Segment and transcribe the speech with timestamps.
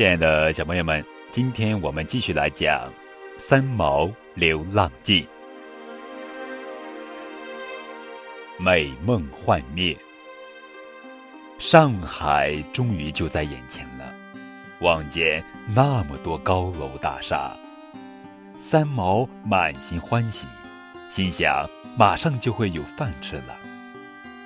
[0.00, 2.88] 亲爱的小朋友们，今天我们继续来讲
[3.38, 5.22] 《三毛流浪记》。
[8.56, 9.94] 美梦幻灭，
[11.58, 14.10] 上海终于就在眼前了。
[14.80, 15.44] 望见
[15.74, 17.54] 那么多高楼大厦，
[18.58, 20.46] 三毛满心欢喜，
[21.10, 23.54] 心想马上就会有饭吃了。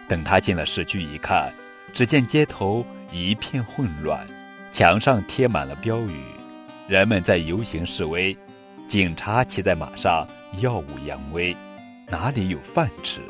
[0.08, 1.54] 等他进了市区一看，
[1.92, 4.26] 只见街头一片混乱。
[4.74, 6.20] 墙上贴满了标语，
[6.88, 8.36] 人们在游行示威，
[8.88, 10.26] 警察骑在马上
[10.58, 11.56] 耀武扬威，
[12.08, 13.20] 哪里有饭吃？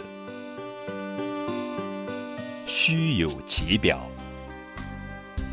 [2.64, 4.00] 虚有其表。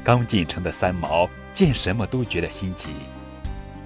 [0.01, 2.91] 刚进城的三毛见什么都觉得新奇，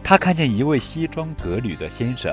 [0.04, 2.32] 他看见一位西装革履的先生，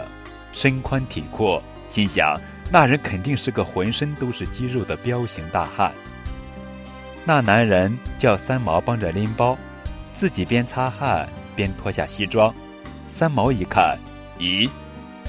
[0.53, 2.39] 身宽体阔，心想
[2.71, 5.95] 那人肯定是个浑身都是肌肉的彪形大汉。
[7.25, 9.57] 那男人叫三毛帮着拎包，
[10.13, 12.53] 自己边擦汗边脱下西装。
[13.07, 13.97] 三毛一看，
[14.39, 14.69] 咦，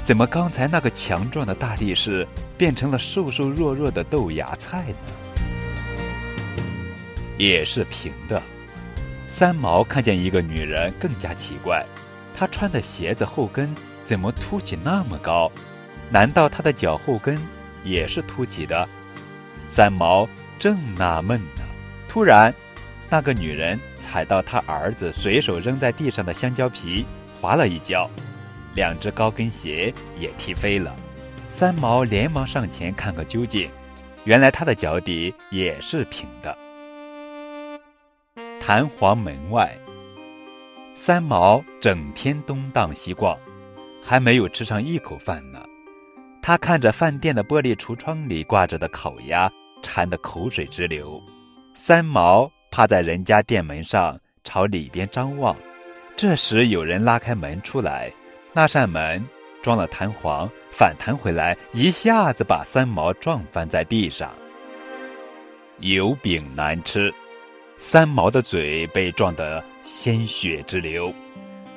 [0.04, 5.14] 怎么刚才那个强壮的大力士变成了瘦瘦弱弱的豆芽菜呢？
[7.38, 8.42] 也是平的。
[9.28, 11.86] 三毛看见一个女人更加奇怪，
[12.34, 13.74] 她穿的鞋子后跟
[14.04, 15.52] 怎么凸起那么高？
[16.10, 17.38] 难道她的脚后跟
[17.84, 18.88] 也是凸起的？
[19.68, 21.64] 三毛正纳闷呢。
[22.14, 22.54] 突然，
[23.10, 28.08] 那个女人踩到她儿子随手扔在地上的香蕉皮，滑了一跤，
[28.76, 30.96] 两只高跟鞋也踢飞了。
[31.50, 33.68] 三毛连忙上前看个究竟，
[34.26, 36.56] 原来他的脚底也是平的。
[38.62, 39.76] 弹簧门外，
[40.94, 43.36] 三毛整天东荡西逛，
[44.04, 45.66] 还没有吃上一口饭呢。
[46.44, 51.20] 他看着饭店的玻璃橱窗里挂着的烤鸭，馋得口水直流。
[51.76, 55.56] 三毛趴在人家店门上，朝里边张望。
[56.16, 58.12] 这时有人拉开门出来，
[58.54, 59.24] 那扇门
[59.64, 64.32] 装了弹簧，反弹回来，一下子把三毛撞翻在地上。
[65.80, 67.12] 油饼难吃，
[67.76, 71.12] 三毛的嘴被撞得鲜血直流。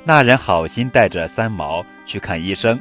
[0.05, 2.79] 那人好心带着三毛去看医生，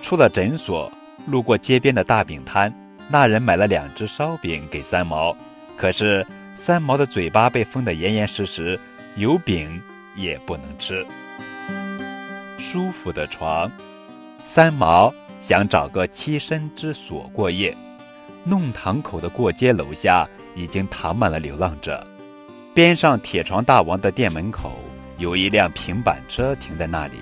[0.00, 0.90] 出了诊所，
[1.26, 2.72] 路过街边的大饼摊，
[3.08, 5.36] 那人买了两只烧饼给三毛。
[5.76, 8.78] 可是三毛的嘴巴被封得严严实实，
[9.16, 9.80] 油饼
[10.14, 11.06] 也不能吃。
[12.58, 13.70] 舒服的床，
[14.44, 17.76] 三毛想找个栖身之所过夜。
[18.42, 22.06] 弄堂口的过街楼下已经躺满了流浪者，
[22.72, 24.78] 边上铁床大王的店门口
[25.18, 27.14] 有一辆平板车停在那里。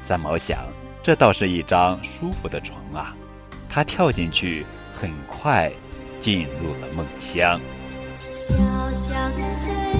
[0.00, 0.58] 三毛想，
[1.02, 3.14] 这倒是一张舒服的床啊！
[3.68, 5.70] 他跳进去，很快
[6.20, 7.60] 进入了梦乡。
[9.56, 9.99] 谁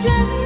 [0.00, 0.37] 真。